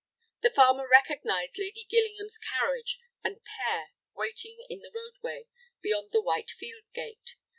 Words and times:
The 0.41 0.49
farmer 0.49 0.87
recognized 0.89 1.59
Lady 1.59 1.83
Gillingham's 1.87 2.39
carriage 2.39 2.99
and 3.23 3.39
pair 3.43 3.91
waiting 4.15 4.65
in 4.67 4.79
the 4.79 4.89
roadway 4.91 5.45
beyond 5.79 6.11
the 6.11 6.23
white 6.23 6.49
field 6.49 6.85
gate. 6.91 7.35